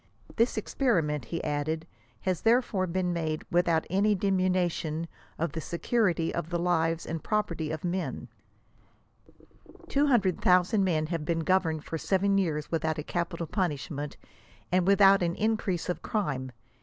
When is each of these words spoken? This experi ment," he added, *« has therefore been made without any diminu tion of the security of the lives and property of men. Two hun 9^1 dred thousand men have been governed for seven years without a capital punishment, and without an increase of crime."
This 0.35 0.57
experi 0.57 1.03
ment," 1.03 1.25
he 1.25 1.43
added, 1.43 1.85
*« 2.03 2.21
has 2.21 2.41
therefore 2.41 2.87
been 2.87 3.13
made 3.13 3.43
without 3.51 3.85
any 3.87 4.15
diminu 4.15 4.71
tion 4.71 5.07
of 5.37 5.51
the 5.51 5.61
security 5.61 6.33
of 6.33 6.49
the 6.49 6.57
lives 6.57 7.05
and 7.05 7.23
property 7.23 7.69
of 7.69 7.83
men. 7.83 8.27
Two 9.89 10.07
hun 10.07 10.17
9^1 10.21 10.21
dred 10.23 10.41
thousand 10.41 10.83
men 10.83 11.05
have 11.05 11.23
been 11.23 11.41
governed 11.41 11.83
for 11.83 11.99
seven 11.99 12.39
years 12.39 12.71
without 12.71 12.97
a 12.97 13.03
capital 13.03 13.45
punishment, 13.45 14.17
and 14.71 14.87
without 14.87 15.21
an 15.21 15.35
increase 15.35 15.87
of 15.87 16.01
crime." 16.01 16.51